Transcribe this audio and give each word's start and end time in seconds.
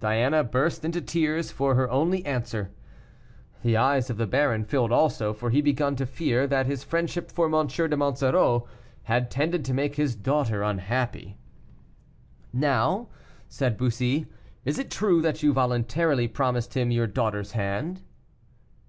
Diana 0.00 0.42
burst 0.42 0.84
into 0.84 1.00
tears 1.00 1.52
for 1.52 1.76
her 1.76 1.88
only 1.92 2.26
answer. 2.26 2.72
The 3.62 3.76
eyes 3.76 4.10
of 4.10 4.16
the 4.16 4.26
baron 4.26 4.64
filled 4.64 4.90
also, 4.90 5.32
for 5.32 5.50
he 5.50 5.60
began 5.60 5.94
to 5.94 6.06
fear 6.06 6.48
that 6.48 6.66
his 6.66 6.82
friendship 6.82 7.30
for 7.30 7.46
M. 7.46 7.68
de 7.68 7.96
Monsoreau 7.96 8.66
had 9.04 9.30
tended 9.30 9.64
to 9.66 9.72
make 9.72 9.94
his 9.94 10.16
daughter 10.16 10.64
unhappy. 10.64 11.36
"Now!" 12.52 13.10
said 13.48 13.76
Bussy, 13.78 14.26
"is 14.64 14.76
it 14.76 14.90
true 14.90 15.22
that 15.22 15.40
you 15.40 15.52
voluntarily 15.52 16.26
promised 16.26 16.74
him 16.76 16.90
your 16.90 17.06
daughter's 17.06 17.52
hand?" 17.52 18.02